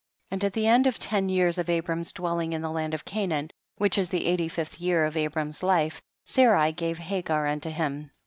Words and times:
27. 0.29 0.35
And 0.35 0.43
at 0.47 0.53
the 0.53 0.65
end 0.65 0.87
of 0.87 0.97
ten 0.97 1.29
years 1.29 1.59
of 1.59 1.69
Abram's 1.69 2.11
dwelling 2.11 2.53
in 2.53 2.63
the 2.63 2.71
land 2.71 2.95
of 2.95 3.05
Canaan, 3.05 3.51
which 3.77 3.99
is 3.99 4.09
the 4.09 4.25
eighty 4.25 4.47
fifth 4.49 4.81
year 4.81 5.05
of 5.05 5.15
Abram's 5.15 5.61
life, 5.61 6.01
Sarai 6.25 6.71
gave 6.71 6.97
Hagar 6.97 7.45
unto 7.45 7.69
him. 7.69 8.09